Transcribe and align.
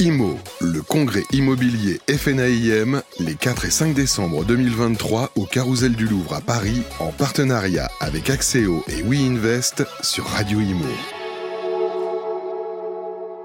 IMO, 0.00 0.38
le 0.62 0.80
congrès 0.80 1.24
immobilier 1.30 1.98
FNAIM, 2.08 3.02
les 3.18 3.34
4 3.34 3.66
et 3.66 3.70
5 3.70 3.92
décembre 3.92 4.46
2023 4.46 5.32
au 5.36 5.44
Carousel 5.44 5.94
du 5.94 6.06
Louvre 6.06 6.32
à 6.32 6.40
Paris, 6.40 6.80
en 7.00 7.12
partenariat 7.12 7.90
avec 8.00 8.30
Axéo 8.30 8.82
et 8.88 9.02
WeInvest 9.02 9.84
sur 10.00 10.24
Radio 10.24 10.58
IMO. 10.58 10.86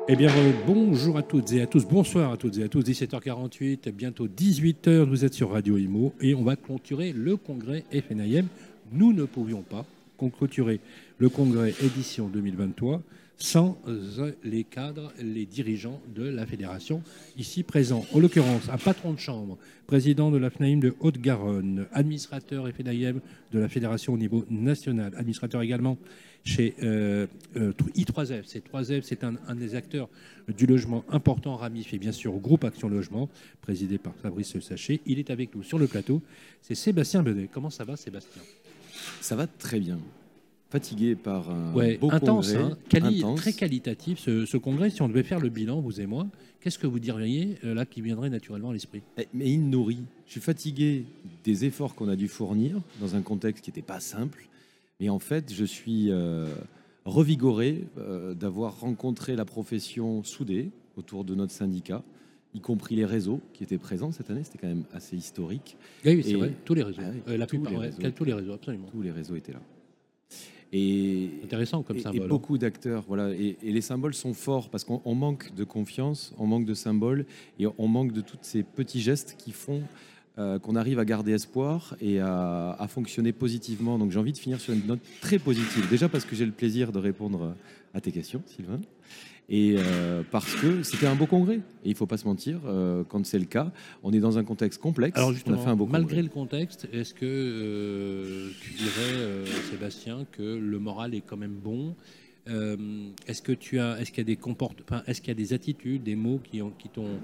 Eh 0.08 0.16
bien, 0.16 0.30
euh, 0.30 0.52
bonjour 0.66 1.18
à 1.18 1.24
toutes 1.24 1.52
et 1.52 1.62
à 1.62 1.68
tous, 1.68 1.86
bonsoir 1.86 2.32
à 2.32 2.38
toutes 2.38 2.58
et 2.58 2.64
à 2.64 2.70
tous, 2.70 2.84
17h48, 2.84 3.92
bientôt 3.92 4.30
18h, 4.30 5.04
vous 5.04 5.26
êtes 5.26 5.34
sur 5.34 5.52
Radio 5.52 5.78
IMO 5.78 6.14
et 6.22 6.36
on 6.36 6.44
va 6.44 6.56
clôturer 6.56 7.12
le 7.12 7.36
congrès 7.36 7.84
FNIM. 7.92 8.46
Nous 8.94 9.12
ne 9.12 9.26
pouvions 9.26 9.62
pas 9.62 9.86
clôturer 10.30 10.80
le 11.18 11.30
congrès 11.30 11.74
édition 11.82 12.28
2023 12.28 13.02
sans 13.38 13.78
euh, 13.88 14.32
les 14.44 14.64
cadres, 14.64 15.12
les 15.22 15.46
dirigeants 15.46 16.02
de 16.16 16.24
la 16.24 16.46
fédération 16.46 17.02
ici 17.38 17.64
présents. 17.64 18.06
En 18.14 18.20
l'occurrence, 18.20 18.70
un 18.70 18.78
patron 18.78 19.14
de 19.14 19.20
chambre, 19.20 19.58
président 19.88 20.32
de 20.32 20.38
la 20.38 20.50
FNAIM 20.50 20.80
de 20.80 20.96
Haute-Garonne, 21.00 21.86
administrateur 21.92 22.68
FNAIM 22.70 23.20
de 23.52 23.60
la 23.60 23.68
fédération 23.68 24.14
au 24.14 24.18
niveau 24.18 24.46
national, 24.50 25.14
administrateur 25.18 25.62
également 25.62 25.98
chez 26.46 26.76
euh, 26.84 27.28
euh, 27.58 27.74
I3F. 27.96 28.44
C'est 28.46 28.72
3F, 28.72 29.02
c'est 29.02 29.24
un, 29.24 29.34
des 29.56 29.76
acteurs 29.76 30.10
du 30.48 30.66
logement 30.66 31.04
important 31.10 31.56
ramifié 31.56 31.98
bien 31.98 32.12
sûr 32.12 32.34
groupe 32.34 32.64
Action 32.64 32.88
Logement, 32.88 33.30
présidé 33.62 33.98
par 33.98 34.14
Fabrice 34.22 34.60
Sachet. 34.60 35.02
Il 35.06 35.20
est 35.20 35.32
avec 35.32 35.56
nous 35.56 35.64
sur 35.64 35.80
le 35.80 35.88
plateau. 35.88 36.22
C'est 36.62 36.76
Sébastien 36.76 37.24
Benet. 37.24 37.50
Comment 37.52 37.72
ça 37.72 37.84
va 37.84 37.98
Sébastien? 37.98 38.44
Ça 39.22 39.36
va 39.36 39.48
très 39.48 39.80
bien 39.80 40.00
fatigué 40.70 41.16
par 41.16 41.50
un 41.50 41.72
beau 41.72 42.12
intense, 42.12 42.54
congrès. 42.54 43.24
Hein, 43.24 43.36
Très 43.36 43.54
qualitatif 43.54 44.20
ce, 44.20 44.58
congrès. 44.58 44.90
Si 44.90 45.02
on 45.02 45.08
devait 45.08 45.24
faire 45.24 45.40
le 45.40 45.50
bilan, 45.50 45.80
vous 45.80 46.02
et 46.02 46.06
moi, 46.06 46.28
qu'est-ce 46.60 46.80
que 46.80 46.88
vous 46.88 47.00
diriez 47.00 47.58
euh, 47.64 47.74
là 47.74 47.86
qui 47.86 48.02
viendrait 48.02 48.30
naturellement 48.30 48.72
à 48.72 48.74
l'esprit? 48.74 49.02
Eh, 49.18 49.28
Mais 49.34 49.52
il 49.52 49.70
nourrit. 49.70 50.04
Je 50.26 50.32
suis 50.32 50.42
fatigué 50.42 51.06
des 51.44 51.66
efforts 51.66 51.96
qu'on 51.96 52.10
a 52.10 52.16
dû 52.16 52.28
fournir 52.28 52.82
dans 53.00 53.16
un 53.16 53.22
contexte 53.22 53.64
qui 53.64 53.70
n'était 53.70 53.82
pas 53.82 54.00
simple. 54.00 54.48
Mais 55.00 55.10
en 55.10 55.20
fait, 55.20 55.54
je 55.54 55.66
suis 55.66 56.10
euh, 56.10 56.48
revigoré 57.06 57.86
euh, 57.98 58.34
d'avoir 58.34 58.80
rencontré 58.80 59.36
la 59.36 59.46
profession 59.46 60.24
soudée 60.24 60.72
autour 60.96 61.24
de 61.24 61.36
notre 61.36 61.52
syndicat 61.52 62.04
y 62.56 62.62
compris 62.62 62.96
les 62.96 63.06
réseaux 63.06 63.42
qui 63.54 63.64
étaient 63.64 63.78
présents 63.78 64.12
cette 64.12 64.30
année. 64.30 64.44
C'était 64.44 64.58
quand 64.58 64.68
même 64.68 64.86
assez 64.94 65.18
historique. 65.18 65.76
Oui, 66.06 66.24
c'est 66.24 66.34
vrai, 66.36 66.54
tous 66.64 66.74
les 66.74 66.84
réseaux. 66.84 67.02
Ah 67.28 67.38
la 67.38 67.46
tous, 67.46 67.64
les 67.66 67.78
réseaux. 67.78 68.12
tous 68.16 68.24
les 68.24 68.34
réseaux, 68.34 68.54
absolument. 68.54 68.88
Tous 68.92 69.02
les 69.02 69.12
réseaux 69.12 69.36
étaient 69.36 69.52
là. 69.52 69.62
Et, 70.76 71.30
Intéressant 71.44 71.84
comme 71.84 72.00
symbole. 72.00 72.26
Et 72.26 72.28
beaucoup 72.28 72.58
d'acteurs, 72.58 73.06
voilà. 73.08 73.30
Et, 73.32 73.56
les 73.64 73.82
symboles 73.82 74.14
sont 74.14 74.34
forts 74.34 74.70
parce 74.70 74.84
qu'on 74.84 75.16
manque 75.16 75.54
de 75.56 75.64
confiance, 75.64 76.34
on 76.38 76.48
manque 76.48 76.66
de 76.66 76.74
symboles 76.74 77.26
et 77.60 77.66
on 77.78 77.88
manque 77.88 78.12
de 78.12 78.22
tous 78.22 78.38
ces 78.42 78.64
petits 78.64 79.00
gestes 79.00 79.36
qui 79.38 79.52
font 79.52 79.82
euh, 80.38 80.60
qu'on 80.60 80.76
arrive 80.76 81.00
à 81.00 81.06
garder 81.06 81.34
espoir 81.34 81.96
et 82.02 82.20
à, 82.20 82.72
à 82.72 82.88
fonctionner 82.88 83.32
positivement. 83.32 83.98
Donc 83.98 84.12
j'ai 84.12 84.20
envie 84.20 84.34
de 84.34 84.38
finir 84.38 84.60
sur 84.60 84.74
une 84.74 84.86
note 84.86 85.02
très 85.22 85.40
positive. 85.40 85.90
Déjà 85.90 86.10
parce 86.10 86.26
que 86.26 86.36
j'ai 86.36 86.46
le 86.46 86.52
plaisir 86.52 86.92
de 86.92 87.00
répondre 87.00 87.56
à 87.94 88.02
tes 88.02 88.12
questions, 88.12 88.42
Sylvain 88.48 88.80
et 89.50 89.76
euh, 89.78 90.24
parce 90.32 90.56
que 90.56 90.84
c'était 90.84 91.08
un 91.08 91.16
beau 91.16 91.28
congrès. 91.28 91.58
Et 91.58 91.90
il 91.90 91.92
ne 91.92 91.96
faut 91.96 92.08
pas 92.08 92.18
se 92.18 92.26
mentir, 92.26 92.60
euh, 92.66 93.04
quand 93.08 93.26
c'est 93.26 93.40
le 93.40 93.46
cas, 93.46 93.72
on 94.04 94.12
est 94.14 94.20
dans 94.20 94.38
un 94.38 94.44
contexte 94.44 94.82
complexe. 94.82 95.18
Alors 95.18 95.34
justement, 95.34 95.58
on 95.58 95.62
a 95.62 95.64
fait 95.64 95.70
un 95.70 95.76
beau 95.76 95.86
malgré 95.86 96.22
le 96.22 96.30
contexte, 96.30 96.88
est-ce 96.92 97.14
que 97.14 97.26
euh, 97.26 98.50
tu 98.62 98.72
dirais, 98.72 99.46
Sébastien, 99.70 100.26
que 100.32 100.42
le 100.42 100.80
moral 100.80 101.14
est 101.14 101.22
quand 101.22 101.38
même 101.38 101.56
bon? 101.64 101.96
Est-ce 102.48 103.42
que 103.42 103.52
tu 103.52 103.80
as, 103.80 104.00
est-ce 104.00 104.12
qu'il 104.12 104.20
y 104.20 104.22
a 104.22 104.26
des 104.26 104.36
comportements, 104.36 105.02
est-ce 105.08 105.20
qu'il 105.20 105.30
y 105.30 105.32
a 105.32 105.36
des 105.36 105.54
attitudes, 105.54 106.04
des 106.04 106.16
mots 106.16 106.40
qui 106.44 106.62
ont, 106.62 106.72
qui 106.78 106.90
t'ont 106.90 107.20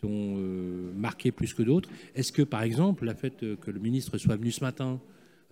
t'ont 0.00 0.36
marqué 0.94 1.32
plus 1.32 1.54
que 1.54 1.62
d'autres. 1.62 1.88
Est-ce 2.14 2.32
que, 2.32 2.42
par 2.42 2.62
exemple, 2.62 3.04
la 3.04 3.14
fait 3.14 3.44
que 3.60 3.70
le 3.70 3.78
ministre 3.78 4.18
soit 4.18 4.36
venu 4.36 4.50
ce 4.50 4.64
matin 4.64 5.00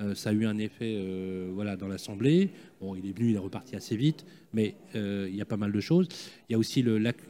euh, 0.00 0.14
ça 0.14 0.30
a 0.30 0.32
eu 0.32 0.46
un 0.46 0.58
effet 0.58 0.94
euh, 0.96 1.50
voilà, 1.52 1.76
dans 1.76 1.88
l'Assemblée? 1.88 2.50
Bon, 2.80 2.94
il 2.94 3.06
est 3.06 3.12
venu, 3.12 3.30
il 3.30 3.34
est 3.34 3.40
reparti 3.40 3.74
assez 3.74 3.96
vite, 3.96 4.24
mais 4.52 4.76
euh, 4.94 5.26
il 5.28 5.34
y 5.34 5.40
a 5.40 5.44
pas 5.44 5.56
mal 5.56 5.72
de 5.72 5.80
choses. 5.80 6.08
Il 6.48 6.52
y 6.52 6.54
a 6.54 6.58
aussi 6.58 6.84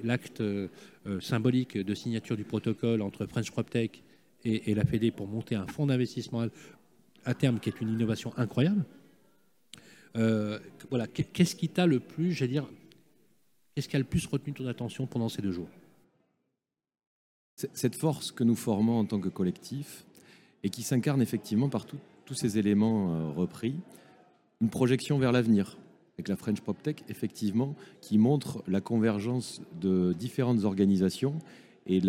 l'acte 0.05 0.43
symbolique 1.21 1.79
de 1.79 1.95
signature 1.95 2.37
du 2.37 2.45
protocole 2.45 3.01
entre 3.01 3.27
French 3.27 3.51
PropTech 3.51 4.03
et, 4.45 4.71
et 4.71 4.75
la 4.75 4.85
Fédé 4.85 5.11
pour 5.11 5.27
monter 5.27 5.55
un 5.55 5.67
fonds 5.67 5.87
d'investissement 5.87 6.47
à, 7.25 7.35
terme 7.35 7.59
qui 7.59 7.71
est 7.71 7.81
une 7.81 7.89
innovation 7.89 8.33
incroyable. 8.37 8.85
voilà, 10.15 11.07
qu'est-ce 11.07 11.57
qui 11.57 11.69
t'a 11.69 11.87
le 11.87 12.01
plus, 12.01 12.33
j'allais 12.33 12.53
dire, 12.53 12.69
qu'est-ce 13.75 13.89
qui 13.89 13.97
a 13.97 13.99
le 13.99 14.05
plus 14.05 14.27
retenu 14.27 14.53
ton 14.53 14.67
attention 14.67 15.07
pendant 15.07 15.31
ces 15.31 15.41
deux 15.41 15.53
jours? 15.53 15.69
Cette 17.73 17.97
force 17.97 18.31
que 18.31 18.45
nous 18.45 18.55
formons 18.55 18.99
en 18.99 19.05
tant 19.05 19.19
que 19.21 19.29
collectif 19.29 20.05
et 20.63 20.71
qui 20.71 20.83
s'incarne 20.83 21.21
effectivement 21.21 21.69
partout 21.69 21.99
tous 22.25 22.35
ces 22.35 22.59
éléments 22.59 23.15
euh, 23.15 23.31
repris, 23.31 23.75
une 24.61 24.69
projection 24.69 25.19
vers 25.19 25.33
l'avenir 25.33 25.79
avec 26.19 26.29
la 26.29 26.37
French 26.37 26.61
PropTech, 26.61 27.05
effectivement, 27.09 27.75
qui 28.01 28.19
montre 28.19 28.63
la 28.67 28.81
convergence 28.81 29.63
de 29.81 30.13
différentes 30.19 30.65
organisations 30.65 31.39
et 31.87 32.01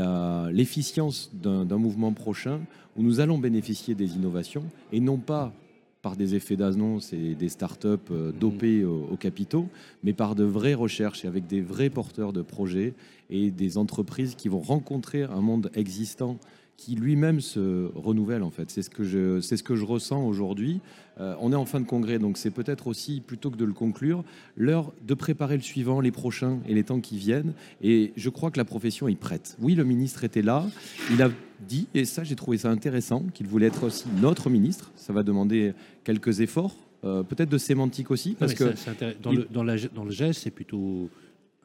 l'efficience 0.52 1.32
d'un 1.34 1.78
mouvement 1.78 2.12
prochain 2.12 2.60
où 2.98 3.04
nous 3.04 3.20
allons 3.20 3.38
bénéficier 3.38 3.96
des 3.96 4.16
innovations 4.16 4.66
et 4.92 5.00
non 5.00 5.18
pas 5.18 5.54
par 6.02 6.16
des 6.16 6.36
effets 6.36 6.56
d'annonce 6.56 7.14
et 7.14 7.36
des 7.36 7.50
startups 7.50 7.88
euh, 8.12 8.32
dopées 8.32 8.86
aux, 8.86 9.18
capitaux, 9.18 9.68
mais 10.04 10.14
par 10.14 10.36
de 10.36 10.44
vraies 10.44 10.74
recherches 10.74 11.26
et 11.26 11.28
avec 11.28 11.48
des 11.48 11.62
vrais 11.62 11.90
porteurs 11.90 12.32
de 12.32 12.42
projets 12.42 12.94
et 13.30 13.52
des 13.52 13.78
entreprises 13.78 14.36
qui 14.36 14.48
vont 14.48 14.62
rencontrer 14.62 15.24
un 15.24 15.42
monde 15.42 15.70
existant 15.76 16.38
qui 16.80 16.96
lui-même 16.96 17.42
se 17.42 17.92
renouvelle 17.94 18.42
en 18.42 18.52
fait. 18.52 18.72
C'est 18.72 18.82
ce 18.82 18.90
que 18.90 19.04
je, 19.04 19.42
c'est 19.42 19.58
ce 19.58 19.64
que 19.64 19.76
je 19.76 19.84
ressens 19.84 20.26
aujourd'hui. 20.26 20.80
Euh, 21.20 21.36
on 21.42 21.52
est 21.52 21.56
en 21.56 21.66
fin 21.66 21.82
de 21.82 21.86
congrès, 21.86 22.20
donc 22.20 22.38
c'est 22.38 22.52
peut-être 22.52 22.88
aussi, 22.88 23.20
plutôt 23.20 23.52
que 23.52 23.58
de 23.58 23.66
le 23.66 23.74
conclure, 23.74 24.24
l'heure 24.56 24.94
de 25.06 25.14
préparer 25.14 25.58
le 25.58 25.62
suivant, 25.62 26.00
les 26.00 26.12
prochains 26.12 26.60
et 26.70 26.74
les 26.74 26.86
temps 26.86 27.02
qui 27.02 27.18
viennent. 27.18 27.54
Et 27.82 28.14
je 28.16 28.30
crois 28.30 28.50
que 28.50 28.58
la 28.58 28.64
profession 28.64 29.10
est 29.10 29.20
prête. 29.20 29.58
Oui, 29.60 29.76
le 29.76 29.84
ministre 29.84 30.24
était 30.24 30.42
là. 30.42 30.66
Il 31.12 31.22
a 31.22 31.30
dit, 31.68 31.88
et 31.94 32.06
ça 32.06 32.24
j'ai 32.24 32.38
trouvé 32.38 32.58
ça 32.58 32.70
intéressant, 32.70 33.26
qu'il 33.34 33.48
voulait 33.48 33.68
être 33.68 33.84
aussi 33.84 34.06
notre 34.22 34.50
ministre. 34.50 34.92
Ça 34.96 35.12
va 35.12 35.24
demander 35.24 35.74
quelques 36.06 36.40
efforts, 36.40 36.78
euh, 37.04 37.24
peut-être 37.24 37.50
de 37.50 37.58
sémantique 37.58 38.10
aussi. 38.10 38.36
Parce 38.40 38.54
que 38.54 38.74
dans, 39.22 39.34
le, 39.34 39.48
dans, 39.52 39.66
dans 39.94 40.06
le 40.06 40.12
geste, 40.12 40.44
c'est 40.44 40.52
plutôt 40.52 41.10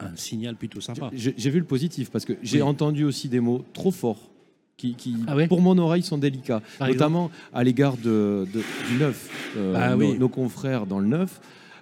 un 0.00 0.16
signal 0.16 0.56
plutôt 0.56 0.80
sympa. 0.80 1.12
J'ai 1.14 1.50
vu 1.50 1.60
le 1.60 1.66
positif 1.66 2.10
parce 2.10 2.24
que 2.24 2.32
j'ai 2.42 2.62
entendu 2.62 3.04
aussi 3.04 3.28
des 3.28 3.38
mots 3.38 3.64
trop 3.72 3.92
forts 3.92 4.33
qui, 4.76 5.16
ah 5.26 5.36
pour 5.48 5.60
mon 5.60 5.78
oreille, 5.78 6.02
sont 6.02 6.18
délicats, 6.18 6.62
notamment 6.80 7.30
à 7.52 7.64
l'égard 7.64 7.96
de, 7.96 8.46
du 8.90 8.98
neuf, 8.98 9.28
euh, 9.56 9.72
bah 9.72 9.96
nos, 9.96 10.28
confrères 10.28 10.86
dans 10.86 10.98
le 10.98 11.06
neuf, 11.06 11.40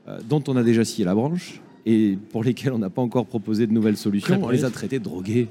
euh, 0.09 0.19
dont 0.29 0.43
on 0.49 0.57
a 0.57 0.63
déjà 0.63 0.85
scié 0.85 1.05
la 1.05 1.15
branche 1.15 1.61
et 1.87 2.19
pour 2.31 2.45
lesquels 2.45 2.73
on 2.73 2.79
n'a 2.79 2.91
pas 2.91 3.03
encore 3.03 3.27
proposé 3.27 3.67
de 3.67 3.73
nouvelles 3.73 3.97
solutions. 3.97 4.39
on 4.43 4.51
les 4.51 4.65
a 4.65 4.71
traités 4.71 4.99
de 4.99 5.05
drogués. 5.05 5.49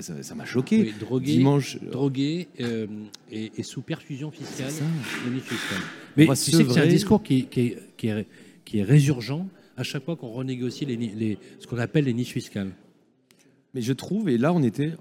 Ça 0.00 0.34
m'a 0.34 0.44
choqué. 0.44 0.92
drogué, 0.98 1.26
Dimanche, 1.26 1.78
drogué 1.80 2.48
euh, 2.60 2.88
et, 3.30 3.62
sous 3.62 3.80
perfusion 3.80 4.32
fiscale, 4.32 4.72
Mais 6.16 6.26
tu 6.26 6.34
sais 6.34 6.64
que 6.64 6.72
c'est 6.72 6.80
un 6.80 6.86
discours 6.86 7.22
qui, 7.22 7.44
qui, 7.46 7.60
est, 7.60 7.78
qui, 7.96 8.08
est, 8.08 8.26
qui, 8.64 8.78
est, 8.78 8.82
résurgent 8.82 9.46
à 9.76 9.84
chaque 9.84 10.04
fois 10.04 10.16
qu'on 10.16 10.32
renégocie 10.32 10.84
les, 10.84 10.96
les, 10.96 11.38
ce 11.60 11.68
qu'on 11.68 11.78
appelle 11.78 12.06
les 12.06 12.12
niches 12.12 12.32
fiscales. 12.32 12.72
Mais 13.72 13.82
je 13.82 13.92
trouve, 13.92 14.28
et 14.28 14.36
là 14.36 14.52
on 14.52 14.64
était 14.64 14.94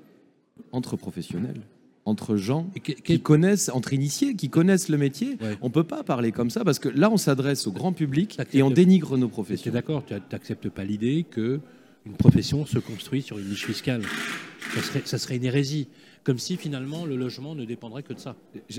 entre 0.72 0.98
professionnels, 0.98 1.62
entre 2.06 2.36
gens 2.36 2.70
qui 2.84 3.22
connaissent, 3.22 3.70
entre 3.70 3.94
initiés, 3.94 4.36
qui 4.36 4.50
connaissent 4.50 4.90
le 4.90 4.98
métier. 4.98 5.38
On 5.62 5.68
ne 5.68 5.74
peut 5.74 5.84
pas 5.84 6.04
parler 6.04 6.32
comme 6.32 6.50
ça 6.50 6.64
parce 6.64 6.80
que 6.80 6.90
là, 6.90 7.10
on 7.12 7.18
s'adresse 7.18 7.68
au 7.68 7.72
grand 7.72 7.94
public 7.94 8.40
et 8.54 8.64
on 8.64 8.72
dénigre 8.72 9.18
nos 9.18 9.30
professions. 9.30 9.64
Tu 9.64 9.70
es 9.70 9.72
d'accord 9.72 10.04
Tu 10.06 10.14
n'acceptes 10.32 10.70
pas 10.70 10.84
l'idée 10.84 11.26
que 11.30 11.60
une 12.06 12.14
profession 12.16 12.66
se 12.66 12.80
construit 12.80 13.22
sur 13.22 13.40
une 13.40 13.48
niche 13.48 13.66
fiscale 13.66 14.02
ça 14.76 14.82
serait, 14.82 15.02
ça 15.06 15.18
serait 15.18 15.38
une 15.38 15.46
hérésie. 15.46 15.88
Comme 16.24 16.40
si 16.40 16.56
finalement 16.56 17.06
le 17.06 17.18
logement 17.18 17.54
ne 17.54 17.66
dépendrait 17.66 18.04
que 18.04 18.14
de 18.14 18.20
ça. 18.20 18.36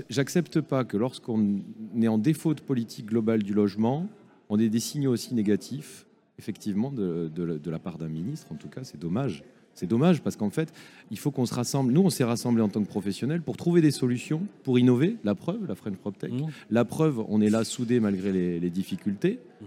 J'accepte 0.09 0.61
pas 0.61 0.83
que 0.83 0.97
lorsqu'on 0.97 1.61
est 1.99 2.07
en 2.07 2.17
défaut 2.17 2.55
de 2.55 2.61
politique 2.61 3.05
globale 3.05 3.43
du 3.43 3.53
logement, 3.53 4.09
on 4.49 4.59
ait 4.59 4.69
des 4.69 4.79
signaux 4.79 5.11
aussi 5.11 5.35
négatifs, 5.35 6.07
effectivement, 6.39 6.91
de, 6.91 7.29
de 7.29 7.71
la 7.71 7.79
part 7.79 7.97
d'un 7.99 8.09
ministre. 8.09 8.47
En 8.51 8.55
tout 8.55 8.67
cas, 8.67 8.83
c'est 8.83 8.99
dommage. 8.99 9.43
C'est 9.75 9.87
dommage 9.87 10.21
parce 10.21 10.37
qu'en 10.37 10.49
fait, 10.49 10.73
il 11.11 11.19
faut 11.19 11.31
qu'on 11.31 11.45
se 11.45 11.53
rassemble. 11.53 11.91
Nous, 11.91 12.01
on 12.01 12.09
s'est 12.09 12.23
rassemblés 12.23 12.63
en 12.63 12.69
tant 12.69 12.81
que 12.81 12.87
professionnels 12.87 13.41
pour 13.41 13.57
trouver 13.57 13.81
des 13.81 13.91
solutions, 13.91 14.41
pour 14.63 14.79
innover. 14.79 15.17
La 15.25 15.35
preuve, 15.35 15.67
la 15.67 15.75
French 15.75 15.97
PropTech. 15.97 16.31
Mmh. 16.31 16.47
La 16.71 16.85
preuve, 16.85 17.23
on 17.27 17.41
est 17.41 17.49
là 17.49 17.65
soudés 17.65 17.99
malgré 17.99 18.31
les, 18.31 18.69
difficultés. 18.69 19.39
Mmh. 19.61 19.65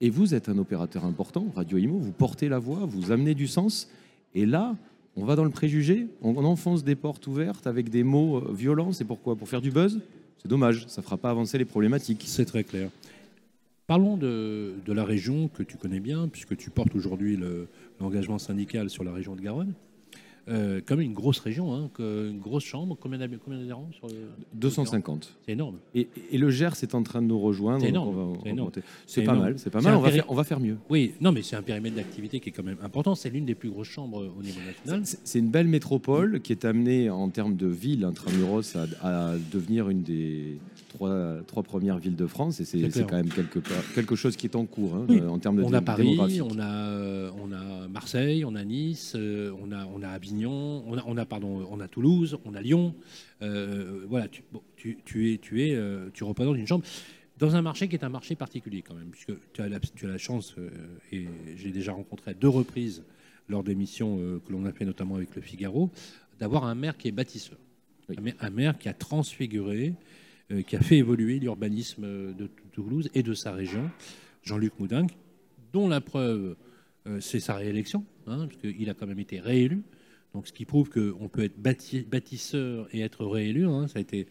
Et 0.00 0.10
vous 0.10 0.34
êtes 0.34 0.48
un 0.48 0.58
opérateur 0.58 1.04
important, 1.04 1.46
Radio 1.54 1.78
Imo. 1.78 1.98
Vous 1.98 2.12
portez 2.12 2.48
la 2.48 2.58
voix, 2.58 2.80
vous 2.84 3.12
amenez 3.12 3.34
du 3.34 3.46
sens. 3.46 3.88
Et 4.34 4.46
là, 4.46 4.76
on 5.16 5.24
va 5.24 5.36
dans 5.36 5.44
le 5.44 5.50
préjugé, 5.50 6.08
on 6.20 6.36
enfonce 6.44 6.84
des 6.84 6.96
portes 6.96 7.26
ouvertes 7.26 7.66
avec 7.66 7.88
des 7.88 8.02
mots 8.02 8.38
euh, 8.38 8.52
violents. 8.52 8.92
C'est 8.92 9.04
pourquoi? 9.06 9.36
Pour 9.36 9.48
faire 9.48 9.62
du 9.62 9.70
buzz 9.70 10.00
C'est 10.42 10.48
dommage, 10.48 10.84
ça 10.88 11.00
ne 11.00 11.04
fera 11.04 11.16
pas 11.16 11.30
avancer 11.30 11.56
les 11.56 11.64
problématiques. 11.64 12.24
C'est 12.26 12.44
très 12.44 12.64
clair. 12.64 12.90
Parlons 13.86 14.16
de, 14.16 14.74
la 14.88 15.04
région 15.04 15.48
que 15.48 15.62
tu 15.62 15.76
connais 15.76 16.00
bien, 16.00 16.26
puisque 16.28 16.56
tu 16.56 16.70
portes 16.70 16.94
aujourd'hui 16.96 17.36
le- 17.36 17.68
l'engagement 18.00 18.38
syndical 18.38 18.90
sur 18.90 19.04
la 19.04 19.12
région 19.12 19.36
de 19.36 19.40
Garonne. 19.40 19.74
Euh, 20.48 20.80
comme 20.86 21.00
une 21.00 21.12
grosse 21.12 21.40
région, 21.40 21.74
hein, 21.74 21.90
une 21.98 22.38
grosse 22.38 22.62
chambre, 22.64 22.96
combien 23.00 23.18
d'adhérents 23.18 23.88
sur 23.98 24.06
le- 24.06 24.14
250. 24.54 25.34
C'est 25.44 25.52
énorme. 25.52 25.76
Et, 25.94 26.06
et 26.30 26.38
le 26.38 26.50
Gers 26.50 26.70
est 26.82 26.94
en 26.94 27.02
train 27.02 27.20
de 27.20 27.26
nous 27.26 27.40
rejoindre. 27.40 27.82
C'est 27.82 27.88
énorme, 27.88 28.38
c'est 29.06 29.22
pas 29.24 29.34
mal, 29.34 29.58
c'est 29.58 29.70
pas 29.70 29.80
mal. 29.80 29.96
On 29.96 30.00
va, 30.00 30.10
faire, 30.12 30.24
on 30.28 30.34
va 30.34 30.44
faire 30.44 30.60
mieux. 30.60 30.76
Oui, 30.88 31.14
non, 31.20 31.32
mais 31.32 31.42
c'est 31.42 31.56
un 31.56 31.62
périmètre 31.62 31.96
d'activité 31.96 32.38
qui 32.38 32.50
est 32.50 32.52
quand 32.52 32.62
même 32.62 32.78
important. 32.82 33.16
C'est 33.16 33.30
l'une 33.30 33.44
des 33.44 33.56
plus 33.56 33.70
grosses 33.70 33.88
chambres 33.88 34.18
au 34.38 34.42
niveau 34.42 34.60
national. 34.64 35.02
C'est 35.04 35.38
une 35.40 35.50
belle 35.50 35.66
métropole 35.68 36.40
qui 36.40 36.52
est 36.52 36.64
amenée 36.64 37.10
en 37.10 37.28
termes 37.28 37.56
de 37.56 37.66
ville 37.66 38.04
intramuros 38.04 38.76
à, 38.76 38.86
à 39.02 39.34
devenir 39.52 39.88
une 39.88 40.02
des 40.02 40.58
trois, 40.90 41.38
trois 41.46 41.62
premières 41.64 41.98
villes 41.98 42.16
de 42.16 42.26
France. 42.26 42.60
Et 42.60 42.64
C'est 42.64 42.88
quand 43.06 43.16
même 43.16 43.28
quelque, 43.94 44.14
chose 44.14 44.36
qui 44.36 44.46
est 44.46 44.54
en 44.56 44.64
cours 44.64 44.94
hein, 44.94 45.06
Oui. 45.08 45.18
euh, 45.20 45.28
en 45.28 45.38
termes 45.38 45.56
de 45.56 45.62
On 45.64 45.72
a 45.72 45.82
Paris, 45.82 46.04
démographique. 46.10 46.42
on 46.44 46.58
a, 46.58 46.64
euh, 46.88 47.30
on 47.42 47.52
a 47.52 47.88
Marseille, 47.88 48.44
on 48.44 48.54
a 48.54 48.64
Nice, 48.64 49.16
on 49.16 49.72
a, 49.72 49.86
on 49.94 50.02
a 50.02 50.08
Avignon, 50.08 50.35
on 50.44 50.98
a, 50.98 51.02
on 51.06 51.16
a, 51.16 51.24
pardon, 51.24 51.66
on 51.70 51.80
a 51.80 51.88
Toulouse, 51.88 52.36
on 52.44 52.54
a 52.54 52.60
Lyon. 52.60 52.94
Euh, 53.42 54.04
voilà, 54.08 54.28
tu, 54.28 54.42
bon, 54.52 54.62
tu, 54.76 54.98
tu 55.04 55.32
es, 55.32 55.38
tu 55.38 55.62
es, 55.66 55.74
euh, 55.74 56.10
tu 56.12 56.24
représentes 56.24 56.58
une 56.58 56.66
chambre 56.66 56.84
dans 57.38 57.54
un 57.54 57.62
marché 57.62 57.88
qui 57.88 57.94
est 57.94 58.04
un 58.04 58.08
marché 58.08 58.34
particulier 58.34 58.82
quand 58.82 58.94
même, 58.94 59.10
puisque 59.10 59.32
tu 59.52 59.62
as 59.62 59.68
la, 59.68 59.78
tu 59.80 60.04
as 60.04 60.08
la 60.08 60.18
chance, 60.18 60.54
euh, 60.58 60.68
et 61.12 61.26
j'ai 61.56 61.70
déjà 61.70 61.92
rencontré 61.92 62.32
à 62.32 62.34
deux 62.34 62.48
reprises 62.48 63.04
lors 63.48 63.62
des 63.62 63.74
missions 63.74 64.16
que 64.44 64.52
l'on 64.52 64.64
a 64.64 64.72
fait 64.72 64.84
notamment 64.84 65.14
avec 65.14 65.36
le 65.36 65.40
Figaro, 65.40 65.90
d'avoir 66.40 66.64
un 66.64 66.74
maire 66.74 66.96
qui 66.96 67.06
est 67.06 67.12
bâtisseur, 67.12 67.58
Oui. 68.08 68.16
un, 68.40 68.50
maire, 68.50 68.76
qui 68.76 68.88
a 68.88 68.92
transfiguré, 68.92 69.94
qui 70.66 70.74
a 70.74 70.80
fait 70.80 70.96
évoluer 70.96 71.38
l'urbanisme 71.38 72.34
de 72.34 72.50
Toulouse 72.72 73.08
et 73.14 73.22
de 73.22 73.34
sa 73.34 73.52
région, 73.52 73.88
Jean-Luc 74.42 74.80
Moudin, 74.80 75.06
dont 75.72 75.86
la 75.88 76.00
preuve, 76.00 76.56
c'est 77.20 77.38
sa 77.38 77.54
réélection, 77.54 78.04
hein, 78.26 78.48
parce 78.48 78.56
qu'il 78.56 78.90
a 78.90 78.94
quand 78.94 79.06
même 79.06 79.20
été 79.20 79.38
réélu. 79.38 79.84
Donc, 80.34 80.46
ce 80.46 80.52
qui 80.52 80.64
prouve 80.64 80.90
qu'on 80.90 81.28
peut 81.28 81.44
être 81.44 81.58
bâti- 81.60 82.06
bâtisseur 82.06 82.88
et 82.92 83.00
être 83.00 83.24
réélu. 83.24 83.66
hein, 83.66 83.88
ça, 83.88 83.98
a 83.98 84.02
été, 84.02 84.26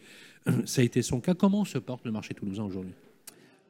ça 0.65 0.81
a 0.81 0.83
été 0.83 1.01
son 1.01 1.19
cas. 1.19 1.33
Comment 1.33 1.65
se 1.65 1.77
porte 1.79 2.05
le 2.05 2.11
marché 2.11 2.33
toulousain 2.33 2.63
aujourd'hui? 2.63 2.93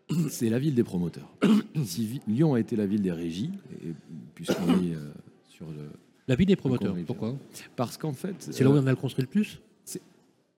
C'est 0.30 0.50
la 0.50 0.60
ville 0.60 0.76
des 0.76 0.84
promoteurs. 0.84 1.32
si 1.86 2.22
Lyon 2.28 2.54
a 2.56 2.60
été 2.60 2.76
la 2.76 2.86
ville 2.86 3.02
des 3.02 3.12
régies, 3.12 3.52
et 3.86 3.94
puisqu'on 4.36 4.68
est 4.84 4.96
euh, 4.96 5.12
sur 5.50 5.68
le. 5.68 5.90
La 6.28 6.36
vie 6.36 6.46
des 6.46 6.56
promoteurs, 6.56 6.96
pourquoi? 7.06 7.36
Parce 7.76 7.98
qu'en 7.98 8.14
fait. 8.14 8.36
C'est 8.40 8.64
là 8.64 8.70
où 8.70 8.76
euh, 8.76 8.82
on 8.82 8.88
a 8.88 8.92
le 8.92 8.96
construit 8.96 9.24
le 9.24 9.30
plus? 9.30 9.62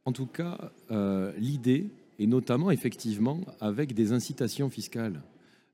En 0.06 0.14
tout 0.14 0.26
cas, 0.26 0.72
euh, 0.90 1.34
l'idée, 1.38 1.90
et 2.18 2.28
notamment 2.28 2.72
effectivement 2.72 3.42
avec 3.60 3.94
des 3.94 4.12
incitations 4.14 4.70
fiscales, 4.70 5.22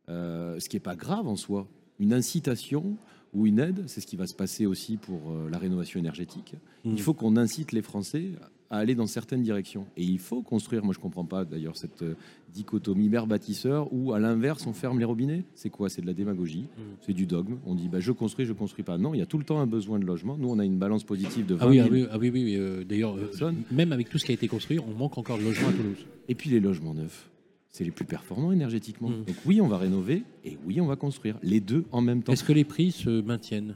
Euh, 0.09 0.59
ce 0.59 0.67
qui 0.67 0.75
n'est 0.75 0.81
pas 0.81 0.97
grave 0.97 1.27
en 1.29 1.37
soi. 1.37 1.65
Une 2.03 2.13
incitation 2.13 2.97
ou 3.33 3.47
une 3.47 3.59
aide, 3.59 3.83
c'est 3.87 4.01
ce 4.01 4.07
qui 4.07 4.15
va 4.17 4.27
se 4.27 4.35
passer 4.35 4.65
aussi 4.65 4.97
pour 4.97 5.21
euh, 5.31 5.49
la 5.49 5.57
rénovation 5.57 5.99
énergétique. 5.99 6.53
Mm. 6.83 6.91
Il 6.91 7.01
faut 7.01 7.13
qu'on 7.13 7.35
incite 7.37 7.71
les 7.71 7.81
Français 7.81 8.31
à 8.69 8.77
aller 8.77 8.93
dans 8.95 9.05
certaines 9.07 9.41
directions. 9.43 9.85
Et 9.97 10.03
il 10.03 10.19
faut 10.19 10.41
construire, 10.41 10.83
moi 10.83 10.93
je 10.93 10.99
ne 10.99 11.03
comprends 11.03 11.25
pas 11.25 11.45
d'ailleurs 11.45 11.77
cette 11.77 12.01
euh, 12.01 12.15
dichotomie 12.53 13.07
maire-bâtisseur 13.09 13.87
où 13.93 14.13
à 14.13 14.19
l'inverse 14.19 14.65
on 14.67 14.73
ferme 14.73 14.99
les 14.99 15.05
robinets. 15.05 15.45
C'est 15.55 15.69
quoi? 15.69 15.89
C'est 15.89 16.01
de 16.01 16.07
la 16.07 16.13
démagogie, 16.13 16.65
Mm. 16.77 16.81
c'est 17.05 17.13
du 17.13 17.25
dogme. 17.25 17.55
On 17.65 17.73
dit 17.75 17.87
bah, 17.87 17.99
je 17.99 18.11
construis, 18.11 18.45
je 18.45 18.53
construis 18.53 18.83
pas. 18.83 18.97
Non, 18.97 19.13
il 19.13 19.19
y 19.19 19.21
a 19.21 19.25
tout 19.25 19.37
le 19.37 19.45
temps 19.45 19.59
un 19.59 19.67
besoin 19.67 19.97
de 19.99 20.05
logement. 20.05 20.37
Nous 20.37 20.49
on 20.49 20.59
a 20.59 20.65
une 20.65 20.77
balance 20.77 21.03
positive 21.05 21.45
de 21.45 21.55
20 21.55 21.65
Ah 21.65 21.69
oui, 21.69 21.75
000 21.77 21.87
ah 21.87 21.91
oui, 21.93 22.07
ah 22.11 22.17
oui, 22.19 22.29
oui, 22.33 22.43
oui, 22.43 22.55
euh, 22.57 22.83
d'ailleurs, 22.83 23.15
euh, 23.17 23.51
même 23.71 23.91
avec 23.93 24.09
tout 24.09 24.17
ce 24.19 24.25
qui 24.25 24.31
a 24.31 24.35
été 24.35 24.47
construit, 24.47 24.79
on 24.79 24.93
manque 24.97 25.17
encore 25.17 25.37
de 25.37 25.43
logements 25.43 25.69
à 25.69 25.73
Toulouse. 25.73 26.05
Et 26.27 26.35
puis 26.35 26.49
les 26.49 26.59
logements 26.59 26.93
neufs, 26.93 27.29
c'est 27.73 27.83
les 27.83 27.91
plus 27.91 28.05
performants 28.05 28.51
énergétiquement. 28.51 29.09
Mm. 29.09 29.23
Donc 29.25 29.35
oui, 29.45 29.59
on 29.59 29.67
va 29.67 29.77
rénover 29.77 30.23
et 30.45 30.57
oui, 30.65 30.79
on 30.79 30.85
va 30.85 30.95
construire. 30.95 31.37
Les 31.41 31.59
deux 31.59 31.83
en 31.91 32.01
même 32.01 32.21
temps. 32.23 32.31
Est-ce 32.31 32.43
que 32.43 32.53
les 32.53 32.63
prix 32.63 32.91
se 32.91 33.21
maintiennent? 33.21 33.75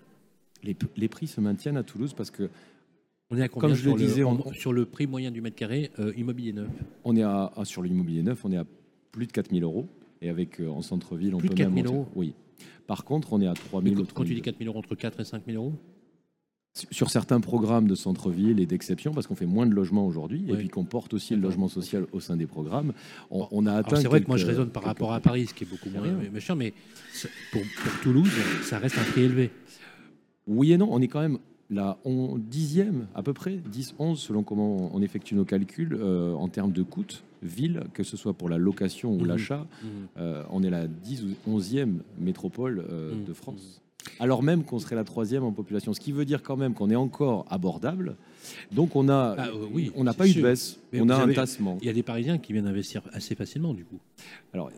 Les, 0.64 1.08
prix 1.08 1.28
se 1.28 1.42
maintiennent 1.42 1.78
à 1.78 1.84
Toulouse 1.84 2.14
parce 2.16 2.30
que 2.32 2.50
On 3.32 3.38
est 3.38 3.42
à 3.42 3.48
combien 3.48 3.70
Comme 3.70 3.76
je 3.78 3.84
le 3.90 3.98
sur, 3.98 3.98
disais, 3.98 4.24
on- 4.24 4.54
sur 4.54 4.72
le 4.72 4.86
prix 4.86 5.08
moyen 5.08 5.32
du 5.32 5.42
mètre 5.42 5.56
carré 5.56 5.92
euh, 6.00 6.14
immobilier 6.16 6.54
neuf? 6.54 6.68
On 7.04 7.16
est 7.16 7.24
à, 7.24 7.52
sur 7.64 7.82
l'immobilier 7.82 8.22
neuf, 8.24 8.46
on 8.46 8.52
est 8.52 8.58
à 8.58 8.66
plus 9.12 9.26
de 9.28 9.32
4000 9.32 9.64
euros. 9.64 9.88
Et 10.22 10.30
avec 10.30 10.60
euh, 10.60 10.68
en 10.70 10.82
centre-ville, 10.82 11.36
on 11.36 11.38
Plus 11.40 11.50
de 11.50 11.54
peut 11.56 11.64
même 11.64 11.74
4 11.76 11.84
000 11.86 11.96
monter. 11.96 11.96
euros? 11.96 12.08
Oui. 12.16 12.34
Par 12.88 13.04
contre, 13.06 13.34
on 13.34 13.42
est 13.42 13.48
à 13.48 13.54
3000 13.54 13.94
Mais 13.94 14.02
ou 14.02 14.06
quand, 14.14 14.24
tu 14.24 14.34
dis 14.34 14.42
3002. 14.42 14.42
4 14.42 14.58
000 14.60 14.70
euros, 14.70 14.80
entre 14.80 14.96
4 14.96 15.20
et 15.20 15.24
5 15.26 15.44
000 15.48 15.58
euros? 15.64 15.74
Sur- 16.92 17.10
certains 17.10 17.40
programmes 17.40 17.88
de 17.88 17.96
centre-ville 17.96 18.60
et 18.60 18.66
d'exception, 18.66 19.14
parce 19.14 19.28
qu'on 19.28 19.36
fait 19.36 19.46
moins 19.46 19.66
de 19.66 19.74
logements 19.74 20.06
aujourd'hui, 20.06 20.46
et 20.50 20.56
puis 20.56 20.70
qu'on 20.70 20.86
porte 20.86 21.14
aussi 21.14 21.36
le 21.36 21.42
logement 21.42 21.68
social 21.68 22.06
au 22.12 22.20
sein 22.20 22.36
des 22.36 22.46
programmes, 22.48 22.94
on, 23.32 23.48
on 23.52 23.66
a 23.66 23.74
atteint. 23.74 23.96
C'est 23.98 24.08
vrai 24.08 24.22
que 24.22 24.28
moi 24.28 24.38
je 24.38 24.46
raisonne 24.46 24.70
par 24.70 24.84
rapport 24.84 25.14
à. 25.14 25.20
Paris, 25.20 25.48
ce 25.48 25.54
qui 25.54 25.64
est 25.64 25.68
beaucoup 25.68 25.90
moins 25.90 26.02
rien. 26.04 26.18
mais, 26.32 26.40
cher, 26.40 26.56
mais 26.56 26.74
pour, 27.52 27.62
pour 27.62 28.02
Toulouse, 28.02 28.32
ça 28.64 28.78
reste 28.80 28.98
un 28.98 29.04
prix 29.04 29.22
élevé. 29.24 29.52
Oui 30.48 30.72
et 30.72 30.78
non, 30.78 30.88
on 30.92 31.02
est 31.02 31.08
quand 31.08 31.22
même 31.22 31.40
on 32.06 32.38
dixième 32.38 33.08
à 33.14 33.22
peu 33.24 33.34
près, 33.34 33.58
10, 33.70 33.96
11 34.00 34.18
selon 34.20 34.42
comment 34.44 34.90
on 34.96 35.02
effectue 35.02 35.36
nos 35.36 35.44
calculs 35.44 35.98
euh, 36.00 36.32
en 36.34 36.48
termes 36.48 36.72
de 36.72 36.82
coûts, 36.82 37.04
ville, 37.44 37.84
que 37.94 38.04
ce 38.04 38.16
soit 38.16 38.34
pour 38.34 38.48
la 38.48 38.58
location 38.58 39.12
ou 39.12 39.20
Mhm. 39.22 39.28
l'achat, 39.28 39.68
euh, 40.18 40.44
on 40.50 40.64
est 40.64 40.70
la 40.70 40.88
10 40.88 41.24
ou 41.26 41.28
11e 41.52 42.00
métropole 42.20 42.86
euh, 42.90 43.16
Mhm. 43.16 43.26
de 43.26 43.34
France. 43.34 43.82
Alors 44.20 44.44
même 44.44 44.64
qu'on 44.64 44.80
serait 44.80 44.96
la 44.96 45.04
troisième 45.04 45.44
en 45.44 45.52
population, 45.52 45.94
ce 45.94 46.00
qui 46.00 46.12
veut 46.12 46.26
dire 46.26 46.42
quand 46.44 46.58
même 46.58 46.74
qu'on 46.74 46.90
est 46.90 46.96
encore 46.96 47.46
abordable. 47.50 48.16
Donc 48.72 48.96
on 48.96 49.10
a, 49.10 49.36
Ah, 49.38 49.48
euh, 49.48 49.66
oui, 49.74 49.92
on 49.96 50.04
n'a 50.04 50.14
pas 50.14 50.28
eu 50.28 50.34
de 50.34 50.42
baisse, 50.42 50.80
Mais 50.94 51.02
on 51.02 51.10
a 51.10 51.16
un 51.16 51.34
tassement. 51.34 51.78
Il 51.82 51.88
y 51.88 51.90
a 51.90 51.94
des 51.94 52.04
Parisiens 52.04 52.38
qui 52.38 52.54
viennent 52.54 52.68
investir 52.68 53.02
assez 53.14 53.36
facilement, 53.36 53.74
du 53.74 53.84
coup. 53.86 54.00
Alors, 54.54 54.72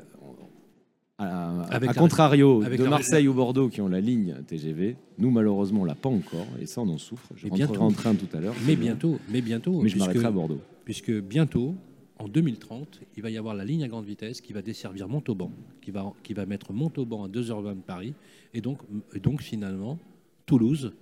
à, 1.18 1.64
Avec 1.70 1.90
à 1.90 1.94
la- 1.94 2.00
contrario 2.00 2.64
avec 2.64 2.80
de 2.80 2.86
la- 2.86 2.90
Marseille 2.92 3.28
ou 3.28 3.34
Bordeaux 3.34 3.68
qui 3.68 3.81
ont 3.81 3.90
la 3.90 4.00
ligne 4.00 4.36
TGV, 4.48 4.96
nous 5.18 5.30
malheureusement 5.32 5.82
on 5.82 5.86
l'a 5.86 5.96
pas 5.96 6.08
encore 6.08 6.48
et 6.62 6.66
ça 6.66 6.80
on 6.82 6.88
en 6.90 6.98
souffre. 6.98 7.28
Je 7.36 7.44
Mais 7.46 7.50
rentrerai 7.52 7.68
bientôt. 7.68 7.84
en 7.84 7.92
train 7.92 8.16
tout 8.16 8.38
à 8.38 8.40
l'heure. 8.40 8.56
Mais 8.66 8.78
bientôt, 8.78 9.20
mais 9.30 9.42
bientôt. 9.42 9.82
Mais 9.82 9.90
je 9.90 9.98
m'arrêterai 9.98 10.25
à 10.28 10.32
Bordeaux. 10.32 10.62
puisque 10.86 11.12
bientôt, 11.12 11.75
en 12.19 12.27
2030, 12.27 13.00
il 13.16 13.24
va 13.24 13.30
y 13.30 13.38
avoir 13.38 13.56
la 13.56 13.63
ligne 13.63 13.83
à 13.83 13.88
grande 13.88 14.06
vitesse 14.06 14.42
qui 14.42 14.51
va 14.51 14.62
desservir 14.62 15.07
Montauban, 15.07 15.51
qui 15.81 15.92
va, 15.92 16.45
mettre 16.45 16.74
Montauban 16.74 17.24
à 17.24 17.30
2h20 17.30 17.77
de 17.77 17.81
Paris, 17.81 18.13
et 18.54 18.62
donc, 18.62 19.42
finalement, 19.42 19.98
Toulouse 20.45 20.94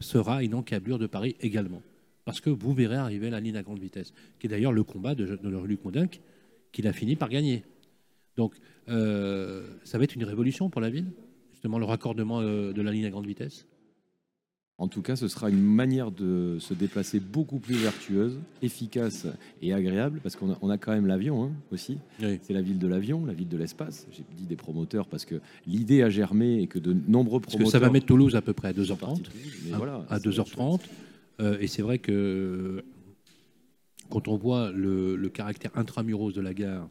sera 0.00 0.42
une 0.42 0.54
encablure 0.54 0.98
de 0.98 1.06
Paris 1.06 1.34
également. 1.40 1.82
Parce 2.26 2.40
que 2.40 2.50
vous 2.50 2.74
verrez 2.74 2.96
arriver 2.96 3.30
la 3.30 3.40
ligne 3.40 3.56
à 3.56 3.62
grande 3.62 3.78
vitesse, 3.78 4.12
qui 4.38 4.46
est 4.46 4.50
d'ailleurs 4.50 4.72
le 4.72 4.84
combat 4.84 5.14
de, 5.14 5.36
de 5.36 5.66
Luc 5.66 5.82
Mondinck, 5.84 6.20
qu'il 6.72 6.86
a 6.86 6.92
fini 6.92 7.16
par 7.16 7.30
gagner. 7.30 7.64
Donc, 8.36 8.54
euh, 8.88 9.66
ça 9.84 9.96
va 9.96 10.04
être 10.04 10.14
une 10.14 10.24
révolution 10.24 10.68
pour 10.68 10.82
la 10.82 10.90
ville, 10.90 11.10
justement 11.52 11.78
le 11.78 11.86
raccordement 11.86 12.40
euh, 12.40 12.72
de 12.72 12.82
la 12.82 12.90
ligne 12.90 13.06
à 13.06 13.10
grande 13.10 13.26
vitesse? 13.26 13.66
En 14.78 14.88
tout 14.88 15.00
cas, 15.00 15.16
ce 15.16 15.26
sera 15.26 15.48
une 15.48 15.62
manière 15.62 16.10
de 16.10 16.58
se 16.60 16.74
déplacer 16.74 17.18
beaucoup 17.18 17.58
plus 17.58 17.76
vertueuse, 17.76 18.38
efficace 18.60 19.26
et 19.62 19.72
agréable, 19.72 20.20
parce 20.22 20.36
qu'on 20.36 20.52
a, 20.52 20.58
on 20.60 20.68
a 20.68 20.76
quand 20.76 20.92
même 20.92 21.06
l'avion 21.06 21.44
hein, 21.44 21.52
aussi. 21.72 21.96
Oui. 22.20 22.38
C'est 22.42 22.52
la 22.52 22.60
ville 22.60 22.78
de 22.78 22.86
l'avion, 22.86 23.24
la 23.24 23.32
ville 23.32 23.48
de 23.48 23.56
l'espace. 23.56 24.06
J'ai 24.12 24.22
dit 24.36 24.44
des 24.44 24.56
promoteurs 24.56 25.06
parce 25.08 25.24
que 25.24 25.36
l'idée 25.66 26.02
a 26.02 26.10
germé 26.10 26.60
et 26.60 26.66
que 26.66 26.78
de 26.78 26.94
nombreux 27.08 27.40
Parce 27.40 27.54
promoteurs. 27.54 27.72
que 27.72 27.72
ça 27.72 27.78
va 27.78 27.90
mettre 27.90 28.04
Toulouse 28.06 28.36
à 28.36 28.42
peu 28.42 28.52
près 28.52 28.68
à 28.68 28.84
sont 28.84 28.96
partis 28.96 29.22
2h30. 29.22 29.24
de 29.24 29.28
Toulouse, 29.30 29.52
mais 29.66 29.72
à, 29.72 29.76
voilà, 29.78 29.94
à 29.94 29.98
ça 29.98 30.06
va 30.08 30.16
être 30.16 30.26
2h30. 30.28 30.80
Euh, 31.40 31.56
et 31.58 31.66
c'est 31.68 31.82
vrai 31.82 31.98
que 31.98 32.84
quand 34.10 34.28
on 34.28 34.36
voit 34.36 34.72
le, 34.72 35.16
le 35.16 35.28
caractère 35.30 35.70
intramuros 35.74 36.32
de 36.32 36.42
la 36.42 36.52
gare 36.52 36.86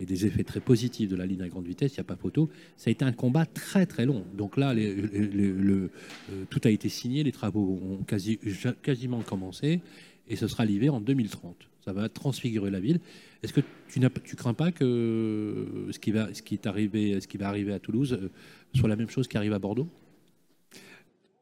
et 0.00 0.06
des 0.06 0.24
effets 0.26 0.44
très 0.44 0.60
positifs 0.60 1.08
de 1.08 1.16
la 1.16 1.26
ligne 1.26 1.42
à 1.42 1.48
grande 1.48 1.66
vitesse, 1.66 1.92
il 1.92 2.00
n'y 2.00 2.00
a 2.00 2.04
pas 2.04 2.16
photo, 2.16 2.48
ça 2.76 2.88
a 2.88 2.90
été 2.90 3.04
un 3.04 3.12
combat 3.12 3.44
très 3.46 3.84
très 3.86 4.06
long. 4.06 4.24
Donc 4.36 4.56
là, 4.56 4.72
les- 4.74 4.94
les- 4.94 5.26
les- 5.28 5.52
le- 5.52 5.90
euh, 6.32 6.44
tout 6.48 6.60
a 6.64 6.70
été 6.70 6.88
signé, 6.88 7.22
les 7.22 7.32
travaux 7.32 7.78
ont 7.82 8.02
quasi, 8.04 8.38
quasiment 8.82 9.20
commencé, 9.20 9.80
et 10.28 10.36
ce 10.36 10.48
sera 10.48 10.64
livré 10.64 10.88
en 10.88 11.00
2030. 11.00 11.68
Ça 11.84 11.92
va 11.92 12.08
transfigurer 12.08 12.70
la 12.70 12.80
ville. 12.80 13.00
Est-ce 13.42 13.52
que 13.52 13.60
tu 13.88 14.00
tu 14.24 14.36
crains 14.36 14.54
pas 14.54 14.70
que 14.70 15.86
ce 15.90 15.98
qui 15.98 16.10
va, 16.12 16.32
ce 16.34 16.42
qui 16.42 16.54
est 16.54 16.66
arrivé, 16.66 17.20
ce 17.20 17.26
qui 17.28 17.36
va 17.38 17.48
arriver 17.48 17.72
à 17.72 17.78
Toulouse 17.78 18.12
euh, 18.20 18.28
soit 18.74 18.88
la 18.88 18.96
même 18.96 19.08
chose 19.08 19.28
qui 19.28 19.36
arrive 19.36 19.52
à 19.54 19.58
Bordeaux? 19.58 19.88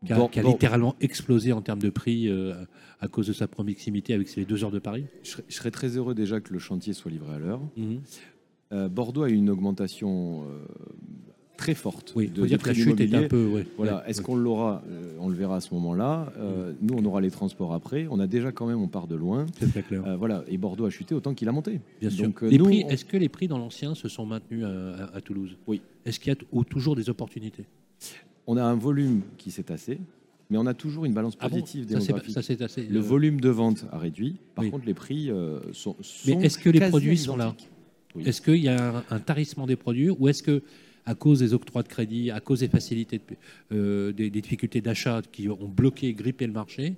Qui 0.07 0.13
a, 0.13 0.29
qui 0.29 0.39
littéralement 0.53 0.95
explosé 1.01 1.53
en 1.53 1.61
termes 1.61 1.81
de 1.81 1.91
prix 1.91 2.29
euh, 2.29 2.55
à 3.01 3.09
cause 3.09 3.27
de 3.27 3.33
sa 3.33 3.49
proximité 3.49 4.15
avec 4.15 4.29
ses 4.29 4.45
deux 4.45 4.63
heures 4.63 4.71
de 4.71 4.79
Paris? 4.79 5.07
Je 5.25 5.31
serais, 5.31 5.45
je 5.49 5.55
serais 5.57 5.73
très 5.73 5.97
heureux 5.97 6.15
déjà 6.15 6.41
que 6.41 6.53
le 6.53 6.61
chantier 6.61 6.93
soit 6.93 7.11
livré 7.11 7.35
à 7.35 7.39
l'heure. 7.41 7.61
Mhm. 7.77 8.01
Euh, 8.73 8.89
Bordeaux 8.89 9.23
a 9.23 9.31
eu 9.31 9.35
une 9.35 9.49
augmentation 9.51 10.43
euh, 10.43 10.67
très 11.57 11.75
forte. 11.75 12.13
Oui, 12.15 12.29
de, 12.29 12.45
dire 12.47 12.59
que 12.59 12.69
la 12.69 12.75
chute 12.75 13.01
est 13.01 13.15
un 13.15 13.23
peu. 13.27 13.47
ouais, 13.47 13.67
Voilà, 13.77 13.97
ouais, 13.99 14.03
est-ce 14.11 14.19
ouais. 14.19 14.25
qu'on 14.25 14.37
l'aura 14.37 14.83
euh, 14.91 15.17
On 15.21 15.29
le 15.29 15.35
verra 15.35 15.57
à 15.57 15.61
ce 15.61 15.73
moment-là. 15.75 16.33
Euh, 16.39 16.73
Nous, 16.83 16.95
on 16.95 17.05
aura 17.07 17.21
les 17.21 17.31
transports 17.31 17.73
après. 17.73 18.07
On 18.11 18.21
a 18.21 18.27
déjà 18.27 18.53
quand 18.53 18.67
même, 18.67 18.81
on 18.81 18.89
part 18.89 19.07
de 19.07 19.17
loin. 19.17 19.47
C'est 19.59 19.71
très 19.71 19.83
clair. 19.83 20.05
Euh, 20.07 20.17
voilà, 20.17 20.45
et 20.49 20.59
Bordeaux 20.59 20.85
a 20.85 20.91
chuté 20.91 21.15
autant 21.15 21.33
qu'il 21.35 21.49
a 21.49 21.53
monté. 21.53 21.81
Bien 22.01 22.11
sûr. 22.11 22.25
Donc, 22.27 22.41
on- 22.43 22.49
Est-ce 22.51 23.05
que 23.07 23.17
les 23.17 23.29
prix 23.31 23.49
dans 23.49 23.59
l'ancien 23.59 23.95
se 23.95 24.09
sont 24.09 24.27
maintenus 24.27 24.65
à, 24.65 24.69
à- 25.05 25.17
à 25.17 25.21
Toulouse? 25.23 25.57
Oui. 25.67 25.81
Est-ce 26.05 26.21
qu'il 26.21 26.33
y 26.33 26.37
a 26.37 26.65
toujours 26.65 26.95
des 26.95 27.09
opportunités? 27.09 27.65
On 28.47 28.57
a 28.57 28.63
un 28.65 28.77
volume 28.77 29.23
qui 29.39 29.51
s'est 29.51 29.63
tassé, 29.65 29.99
mais 30.51 30.59
on 30.59 30.67
a 30.67 30.75
toujours 30.75 31.05
une 31.07 31.13
balance 31.15 31.37
Ah 31.41 31.49
bon? 31.49 31.61
positive 31.61 31.87
Ça. 31.91 32.01
Ça 32.43 32.65
assez. 32.67 32.83
le 32.87 33.01
volume 33.01 33.41
de 33.41 33.49
vente 33.49 33.87
a 33.93 33.99
réduit. 33.99 34.37
Par 34.55 34.65
Oui. 34.65 34.71
contre, 34.71 34.87
les 34.87 34.95
prix 34.95 35.31
euh, 35.31 35.59
sont, 35.73 35.97
Mais 36.27 36.33
sont 36.35 36.41
est-ce 36.41 36.59
que 36.59 36.71
les 36.71 36.81
produits 36.89 37.17
sont 37.19 37.37
là? 37.37 37.55
Est-ce 38.25 38.41
qu'il 38.41 38.57
y 38.57 38.69
a 38.69 39.05
un, 39.11 39.21
tarissement 39.21 39.67
des 39.67 39.77
produits 39.77 40.11
ou 40.11 40.29
est-ce 40.29 40.43
que 40.43 40.63
à 41.07 41.15
cause 41.15 41.39
des 41.39 41.55
octrois 41.55 41.83
de 41.83 41.89
crédit, 41.89 42.31
à 42.31 42.41
cause 42.41 42.61
des 42.61 42.69
facilités, 42.69 43.21
euh, 43.73 44.13
des, 44.13 44.29
difficultés 44.29 44.83
d'achat 44.83 45.23
qui 45.33 45.49
ont 45.49 45.69
bloqué, 45.69 46.13
grippé 46.13 46.47
le 46.47 46.53
marché, 46.53 46.97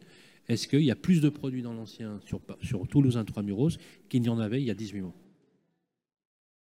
est-ce 0.48 0.66
qu'il 0.66 0.82
y 0.82 0.90
a 0.90 0.96
plus 0.96 1.20
de 1.20 1.28
produits 1.28 1.62
dans 1.62 1.74
l'ancien 1.74 2.18
sur, 2.26 2.40
sur 2.60 2.88
Toulouse 2.88 3.16
Intramuros 3.16 3.78
qu'il 4.08 4.22
n'y 4.22 4.28
en 4.28 4.40
avait 4.40 4.60
il 4.60 4.66
y 4.66 4.70
a 4.70 4.74
18 4.74 5.02
mois? 5.02 5.14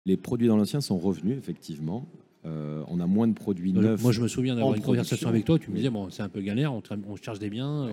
Les 0.06 0.16
produits 0.16 0.46
dans 0.46 0.56
l'ancien 0.56 0.80
sont 0.80 0.98
revenus, 0.98 1.36
effectivement. 1.36 2.06
Euh, 2.46 2.84
on 2.88 3.00
a 3.00 3.06
moins 3.06 3.26
de 3.26 3.32
produits 3.32 3.72
neufs. 3.72 4.02
Moi, 4.02 4.12
je 4.12 4.20
me 4.20 4.28
souviens 4.28 4.54
d'avoir 4.54 4.74
une 4.74 4.82
conversation 4.82 5.28
avec 5.28 5.44
toi. 5.46 5.58
Tu 5.58 5.70
me 5.70 5.76
disais, 5.76 5.88
bon, 5.88 6.10
c'est 6.10 6.22
un 6.22 6.28
peu 6.28 6.42
galère, 6.42 6.74
on, 6.74 6.82
cherche 7.16 7.38
des 7.38 7.48
biens, 7.48 7.88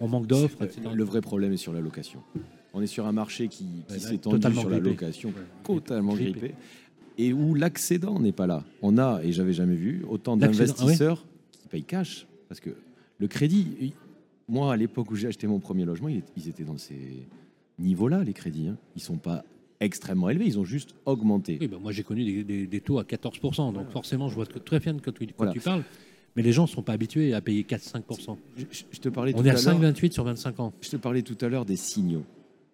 on, 0.00 0.08
manque 0.08 0.26
d'offres, 0.26 0.62
etc. 0.62 0.82
Le 0.92 1.04
vrai 1.04 1.20
problème 1.20 1.52
est 1.52 1.56
sur 1.56 1.72
la 1.72 1.80
location. 1.80 2.20
On 2.74 2.80
est 2.80 2.86
sur 2.86 3.06
un 3.06 3.12
marché 3.12 3.48
qui, 3.48 3.66
qui 3.88 4.00
s'est 4.00 4.18
tendu 4.18 4.54
sur 4.54 4.70
la 4.70 4.78
location, 4.78 5.32
totalement 5.64 6.14
grippé 6.14 6.54
et 7.18 7.32
où 7.32 7.54
l'accédant 7.54 8.18
n'est 8.18 8.32
pas 8.32 8.46
là. 8.46 8.64
On 8.80 8.98
a, 8.98 9.20
et 9.22 9.32
j'avais 9.32 9.52
jamais 9.52 9.74
vu, 9.74 10.04
autant 10.08 10.34
ah 10.34 10.46
d'investisseurs 10.46 11.24
qui 11.50 11.68
payent 11.68 11.84
cash. 11.84 12.26
Parce 12.48 12.60
que 12.60 12.70
le 13.18 13.28
crédit, 13.28 13.94
moi, 14.48 14.72
à 14.72 14.76
l'époque 14.76 15.10
où 15.10 15.16
j'ai 15.16 15.28
acheté 15.28 15.46
mon 15.46 15.58
premier 15.58 15.84
logement, 15.84 16.08
ils 16.08 16.48
étaient 16.48 16.64
dans 16.64 16.78
ces 16.78 17.26
niveaux-là, 17.78 18.24
les 18.24 18.32
crédits. 18.32 18.68
Hein. 18.68 18.76
Ils 18.96 19.02
sont 19.02 19.16
pas 19.16 19.44
extrêmement 19.80 20.30
élevés, 20.30 20.46
ils 20.46 20.58
ont 20.58 20.64
juste 20.64 20.94
augmenté. 21.06 21.58
Oui, 21.60 21.68
bah, 21.68 21.78
moi 21.80 21.90
j'ai 21.92 22.04
connu 22.04 22.44
des, 22.44 22.80
taux 22.80 22.98
à 22.98 23.02
14%, 23.02 23.72
donc 23.72 23.90
forcément 23.90 24.28
je 24.28 24.34
vois 24.34 24.46
très 24.46 24.78
bien 24.78 24.96
quand 24.98 25.12
tu, 25.12 25.26
tu 25.26 25.60
parles. 25.60 25.82
Mais 26.34 26.42
les 26.42 26.52
gens 26.52 26.62
ne 26.62 26.68
sont 26.68 26.82
pas 26.82 26.92
habitués 26.92 27.34
à 27.34 27.40
payer 27.42 27.62
4-5%. 27.62 28.36
Je, 28.56 29.00
te 29.00 29.08
parlais 29.10 29.34
On 29.36 29.44
est 29.44 29.50
à 29.50 29.54
5,28 29.54 30.12
sur 30.12 30.24
25 30.24 30.60
ans. 30.60 30.72
Je 30.80 30.88
te 30.88 30.96
parlais 30.96 31.20
tout 31.20 31.36
à 31.42 31.48
l'heure 31.48 31.66
des 31.66 31.76
signaux. 31.76 32.24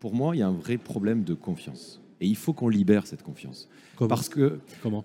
Pour 0.00 0.14
moi, 0.14 0.37
il 0.37 0.38
y 0.38 0.43
a 0.43 0.49
un 0.49 0.52
vrai 0.52 0.78
problème 0.78 1.25
de 1.25 1.35
confiance. 1.35 2.00
Et 2.21 2.26
il 2.26 2.37
faut 2.37 2.52
qu'on 2.52 2.69
libère 2.69 3.07
cette 3.07 3.23
confiance. 3.23 3.69
Parce 4.09 4.28
que. 4.28 4.59
Comment 4.83 5.05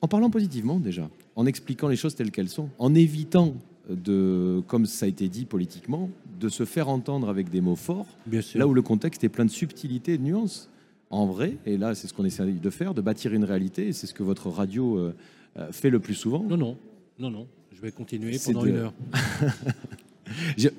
En 0.00 0.08
parlant 0.08 0.30
positivement, 0.30 0.78
déjà, 0.78 1.08
en 1.34 1.46
expliquant 1.46 1.88
les 1.88 1.96
choses 1.96 2.14
telles 2.14 2.30
qu'elles 2.30 2.48
sont, 2.48 2.70
en 2.78 2.94
évitant 2.94 3.54
de, 3.88 4.62
comme 4.66 4.86
ça 4.86 5.06
a 5.06 5.08
été 5.08 5.28
dit 5.28 5.44
politiquement, 5.44 6.10
de 6.40 6.48
se 6.48 6.64
faire 6.64 6.88
entendre 6.88 7.28
avec 7.28 7.50
des 7.50 7.60
mots 7.60 7.76
forts, 7.76 8.06
là 8.54 8.66
où 8.66 8.74
le 8.74 8.82
contexte 8.82 9.24
est 9.24 9.28
plein 9.28 9.44
de 9.44 9.50
subtilité 9.50 10.14
et 10.14 10.18
de 10.18 10.22
nuances. 10.22 10.70
En 11.08 11.26
vrai, 11.26 11.56
et 11.66 11.76
là 11.76 11.94
c'est 11.94 12.08
ce 12.08 12.14
qu'on 12.14 12.24
essaie 12.24 12.44
de 12.44 12.70
faire, 12.70 12.92
de 12.92 13.00
bâtir 13.00 13.32
une 13.32 13.44
réalité, 13.44 13.86
et 13.86 13.92
c'est 13.92 14.08
ce 14.08 14.14
que 14.14 14.24
votre 14.24 14.48
radio 14.48 14.98
euh, 14.98 15.14
euh, 15.56 15.70
fait 15.70 15.88
le 15.88 16.00
plus 16.00 16.14
souvent. 16.14 16.42
Non, 16.42 16.56
non, 16.56 16.76
non, 17.20 17.30
non, 17.30 17.46
je 17.72 17.80
vais 17.80 17.92
continuer 17.92 18.36
pendant 18.44 18.64
une 18.64 18.76
heure. 18.76 18.94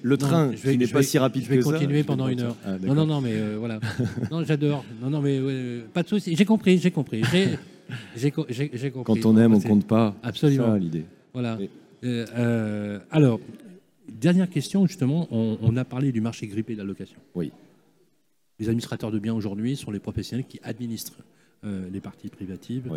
le 0.01 0.17
train, 0.17 0.51
je 0.55 0.69
n'est 0.69 0.87
pas 0.87 1.03
si 1.03 1.17
rapide 1.17 1.43
je 1.43 1.49
vais 1.49 1.59
continuer 1.59 2.03
pendant 2.03 2.27
une 2.27 2.41
heure. 2.41 2.55
Ah, 2.65 2.77
non, 2.81 2.95
non, 2.95 3.05
non, 3.05 3.21
mais 3.21 3.33
euh, 3.33 3.55
voilà. 3.59 3.79
non, 4.31 4.43
j'adore. 4.43 4.83
Non, 5.01 5.09
non, 5.09 5.21
mais 5.21 5.39
pas 5.93 6.03
de 6.03 6.07
souci. 6.07 6.35
J'ai 6.35 6.45
compris, 6.45 6.77
j'ai 6.77 6.91
compris. 6.91 7.21
J'ai 8.15 8.31
compris. 8.31 9.01
Quand 9.03 9.25
on 9.25 9.37
aime, 9.37 9.53
on 9.53 9.59
compte 9.59 9.87
pas. 9.87 10.15
Absolument. 10.23 10.75
l'idée. 10.75 11.05
Voilà. 11.33 11.57
Euh, 12.03 12.99
alors, 13.11 13.39
dernière 14.09 14.49
question, 14.49 14.85
justement, 14.87 15.27
on, 15.31 15.77
a 15.77 15.85
parlé 15.85 16.11
du 16.11 16.21
marché 16.21 16.47
grippé 16.47 16.73
de 16.73 16.79
la 16.79 16.83
location. 16.83 17.19
Oui. 17.35 17.51
Les 18.59 18.69
administrateurs 18.69 19.11
de 19.11 19.19
biens 19.19 19.35
aujourd'hui 19.35 19.75
sont 19.75 19.91
les 19.91 19.99
professionnels 19.99 20.45
qui 20.47 20.59
administrent 20.63 21.21
euh, 21.63 21.87
les 21.91 21.99
parties 21.99 22.29
privatives 22.29 22.89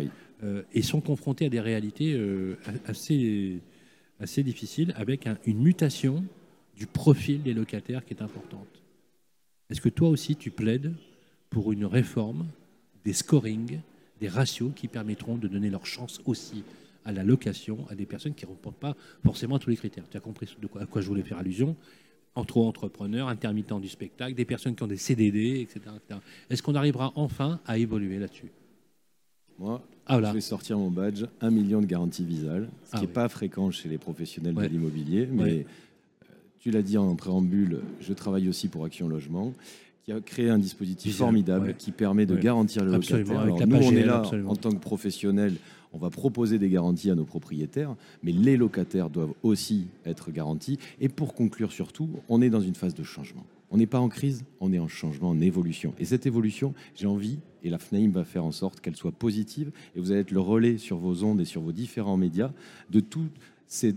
euh, 0.43 0.63
et 0.73 0.81
sont 0.81 1.01
confrontés 1.01 1.45
à 1.45 1.49
des 1.49 1.59
réalités 1.59 2.19
assez, 2.85 3.59
assez 4.19 4.43
difficiles 4.43 4.93
avec 4.97 5.27
une 5.45 5.59
mutation 5.59 6.23
du 6.75 6.87
profil 6.87 7.41
des 7.43 7.53
locataires 7.53 8.05
qui 8.05 8.13
est 8.13 8.21
importante. 8.21 8.81
Est-ce 9.69 9.81
que 9.81 9.89
toi 9.89 10.09
aussi 10.09 10.35
tu 10.35 10.51
plaides 10.51 10.93
pour 11.49 11.71
une 11.71 11.85
réforme 11.85 12.47
des 13.05 13.13
scorings, 13.13 13.79
des 14.19 14.27
ratios 14.27 14.71
qui 14.75 14.87
permettront 14.87 15.37
de 15.37 15.47
donner 15.47 15.69
leur 15.69 15.85
chance 15.85 16.21
aussi 16.25 16.63
à 17.05 17.11
la 17.11 17.23
location 17.23 17.87
à 17.89 17.95
des 17.95 18.05
personnes 18.05 18.33
qui 18.33 18.45
ne 18.45 18.51
répondent 18.51 18.75
pas 18.75 18.95
forcément 19.23 19.55
à 19.55 19.59
tous 19.59 19.69
les 19.69 19.77
critères? 19.77 20.03
Tu 20.09 20.17
as 20.17 20.19
compris 20.19 20.47
à 20.79 20.85
quoi 20.85 21.01
je 21.01 21.07
voulais 21.07 21.23
faire 21.23 21.37
allusion? 21.37 21.75
Entre 22.35 22.57
entrepreneurs, 22.57 23.27
intermittents 23.27 23.79
du 23.79 23.89
spectacle, 23.89 24.35
des 24.35 24.45
personnes 24.45 24.75
qui 24.75 24.83
ont 24.83 24.87
des 24.87 24.97
CDD, 24.97 25.59
etc. 25.61 25.81
Est-ce 26.49 26.63
qu'on 26.63 26.75
arrivera 26.75 27.11
enfin 27.15 27.59
à 27.65 27.77
évoluer 27.77 28.19
là-dessus? 28.19 28.51
Moi, 29.59 29.85
ah, 30.07 30.19
je 30.21 30.33
vais 30.33 30.41
sortir 30.41 30.77
mon 30.77 30.89
badge, 30.89 31.25
un 31.39 31.51
million 31.51 31.81
de 31.81 31.85
garanties 31.85 32.25
visales, 32.25 32.69
ce 32.85 32.91
qui 32.91 33.01
n'est 33.01 33.11
ah 33.11 33.13
pas 33.13 33.29
fréquent 33.29 33.69
chez 33.71 33.89
les 33.89 33.97
professionnels 33.97 34.55
de 34.55 34.65
l'immobilier, 34.65 35.27
mais 35.31 35.65
tu 36.61 36.71
l'as 36.71 36.83
dit 36.83 36.97
en 36.97 37.15
préambule, 37.15 37.81
je 37.99 38.13
travaille 38.13 38.47
aussi 38.47 38.67
pour 38.69 38.85
Action 38.85 39.09
Logement 39.09 39.53
qui 40.03 40.11
a 40.11 40.21
créé 40.21 40.49
un 40.49 40.57
dispositif 40.57 41.17
formidable 41.17 41.75
qui 41.77 41.91
permet 41.91 42.25
de 42.25 42.35
garantir 42.35 42.85
le 42.85 42.93
locataire. 42.93 43.67
nous, 43.67 43.75
on 43.75 43.91
est 43.91 44.05
là 44.05 44.23
en 44.47 44.55
tant 44.55 44.71
que 44.71 44.79
professionnels 44.79 45.55
on 45.93 45.97
va 45.97 46.09
proposer 46.09 46.57
des 46.57 46.69
garanties 46.69 47.09
à 47.11 47.15
nos 47.15 47.25
propriétaires, 47.25 47.95
mais 48.23 48.31
les 48.31 48.55
locataires 48.55 49.09
doivent 49.09 49.33
aussi 49.43 49.87
être 50.05 50.31
garantis. 50.31 50.79
Et 50.99 51.09
pour 51.09 51.33
conclure 51.33 51.71
surtout, 51.71 52.09
on 52.29 52.41
est 52.41 52.49
dans 52.49 52.61
une 52.61 52.75
phase 52.75 52.93
de 52.93 53.03
changement. 53.03 53.45
On 53.71 53.77
n'est 53.77 53.87
pas 53.87 53.99
en 53.99 54.09
crise, 54.09 54.43
on 54.59 54.71
est 54.73 54.79
en 54.79 54.87
changement, 54.87 55.29
en 55.29 55.41
évolution. 55.41 55.93
Et 55.99 56.05
cette 56.05 56.25
évolution, 56.25 56.73
j'ai 56.95 57.07
envie, 57.07 57.39
et 57.63 57.69
la 57.69 57.77
FNAIM 57.77 58.11
va 58.11 58.23
faire 58.23 58.45
en 58.45 58.51
sorte 58.51 58.81
qu'elle 58.81 58.95
soit 58.95 59.11
positive, 59.11 59.71
et 59.95 59.99
vous 59.99 60.11
allez 60.11 60.21
être 60.21 60.31
le 60.31 60.39
relais 60.39 60.77
sur 60.77 60.97
vos 60.97 61.23
ondes 61.23 61.41
et 61.41 61.45
sur 61.45 61.61
vos 61.61 61.71
différents 61.71 62.17
médias 62.17 62.51
de 62.89 62.99
tous 62.99 63.27
ces 63.67 63.95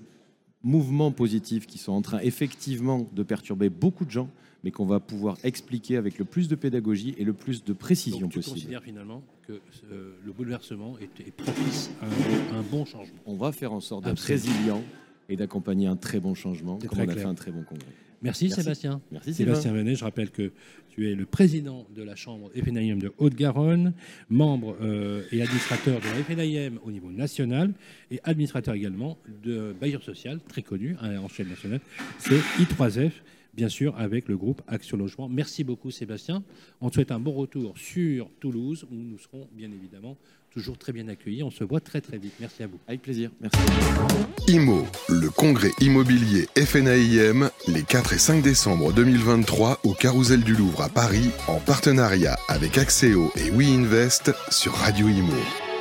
mouvements 0.65 1.13
positifs 1.13 1.67
qui 1.67 1.79
sont 1.79 1.93
en 1.93 2.03
train 2.03 2.19
effectivement 2.21 3.09
de 3.13 3.23
perturber 3.23 3.69
beaucoup 3.69 4.05
de 4.05 4.11
gens, 4.11 4.29
mais 4.65 4.71
qu'on 4.71 4.87
va 4.87 4.99
pouvoir 4.99 5.37
expliquer 5.45 5.97
avec 5.97 6.19
le 6.19 6.25
plus 6.25 6.49
de 6.49 6.55
pédagogie 6.55 7.15
et 7.19 7.25
le 7.25 7.35
plus 7.35 7.63
de 7.65 7.73
précision 7.75 8.21
Donc, 8.21 8.33
tu 8.33 8.39
possible. 8.39 8.57
considères 8.57 8.83
finalement 8.83 9.23
que 9.47 9.53
euh, 9.93 10.15
le 10.25 10.33
bouleversement 10.33 10.97
est, 10.99 11.31
propice 11.33 11.91
à 12.01 12.57
un, 12.57 12.63
bon 12.63 12.87
changement? 12.87 13.19
On 13.27 13.37
va 13.37 13.53
faire 13.53 13.73
en 13.73 13.81
sorte 13.81 14.05
d'être 14.05 14.19
résilient 14.19 14.83
et 15.29 15.37
d'accompagner 15.37 15.87
un 15.87 15.97
très 15.97 16.19
bon 16.19 16.35
changement, 16.35 16.79
comme 16.79 16.99
on 16.99 17.09
a 17.09 17.15
fait 17.15 17.25
un 17.25 17.35
très 17.35 17.53
bon 17.53 17.63
congrès. 17.63 17.87
Merci, 18.25 18.49
Sébastien. 18.49 19.03
Merci 19.13 19.35
Sébastien 19.35 19.73
Venet, 19.75 19.97
je 19.97 20.05
rappelle 20.05 20.31
que 20.31 20.51
tu 20.89 21.11
es 21.11 21.15
le 21.15 21.27
président 21.27 21.87
de 21.95 22.03
la 22.03 22.17
Chambre 22.17 22.51
FNIM 22.55 22.99
de 22.99 23.13
Haute-Garonne, 23.19 23.93
membre 24.31 24.79
euh, 24.81 25.25
et 25.31 25.43
administrateur 25.43 26.01
de 26.01 26.07
la 26.07 26.25
FNIM 26.25 26.79
au 26.85 26.91
niveau 26.91 27.11
national 27.11 27.75
et 28.11 28.21
administrateur 28.25 28.75
également 28.75 29.19
de 29.43 29.77
Bailleur 29.79 30.03
Social, 30.03 30.41
très 30.49 30.63
connu 30.63 30.97
hein, 31.03 31.19
en 31.19 31.29
chaîne 31.29 31.51
nationale, 31.51 31.81
c'est 32.19 32.39
I3F 32.59 33.13
bien 33.57 33.69
sûr 33.69 33.97
avec 33.99 34.29
le 34.29 34.37
groupe 34.37 34.63
Action 34.67 34.97
Logement. 34.97 35.29
Merci 35.29 35.65
beaucoup 35.65 35.91
Sébastien. 35.91 36.43
On 36.81 36.89
te 36.89 36.95
souhaite 36.95 37.11
un 37.11 37.21
bon 37.21 37.33
retour 37.33 37.77
sur 37.77 38.31
Toulouse 38.41 38.87
où 38.91 38.95
nous 38.95 39.19
serons 39.19 39.49
bien 39.53 39.71
évidemment 39.71 40.17
toujours 40.55 40.79
très 40.79 40.93
bien 40.93 41.09
accueillis. 41.09 41.43
On 41.43 41.51
se 41.51 41.65
voit 41.65 41.81
très 41.81 42.01
très 42.01 42.17
vite. 42.17 42.33
Merci 42.41 42.63
à 42.63 42.69
vous. 42.69 42.79
Avec 42.87 43.03
plaisir. 43.03 43.31
Merci. 43.41 43.59
IMO, 44.49 44.87
le 45.09 45.29
congrès 45.29 45.71
immobilier 45.81 46.47
FNAIM, 46.57 47.51
les 47.67 47.83
4 47.83 48.13
et 48.13 48.19
5 48.19 48.43
décembre 48.43 48.93
2023 48.93 49.81
au 49.85 49.93
Carousel 49.95 50.45
du 50.45 50.55
Louvre 50.55 50.83
à 50.83 50.89
Paris 50.89 51.31
en 51.49 51.59
partenariat 51.59 52.39
avec 52.49 52.79
Axéo 52.79 53.33
et 53.37 53.51
WeInvest 53.51 54.33
sur 54.51 54.73
Radio 54.73 55.09
IMO. 55.09 55.74